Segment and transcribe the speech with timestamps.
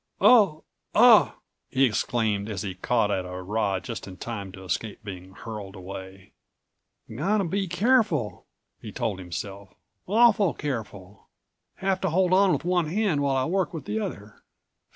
[0.19, 1.35] "Oh—ah!"
[1.69, 5.75] he exclaimed as he caught at a rod just in time to escape being hurled
[5.75, 8.47] away.180 "Got to be careful,"
[8.81, 9.75] he told himself,
[10.07, 11.27] "awful careful!
[11.75, 14.41] Have to hold on with one hand while I work with the other.